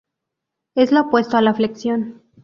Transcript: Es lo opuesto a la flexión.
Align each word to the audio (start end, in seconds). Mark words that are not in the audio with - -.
Es 0.73 0.91
lo 0.91 1.01
opuesto 1.01 1.37
a 1.37 1.43
la 1.43 1.53
flexión. 1.53 2.23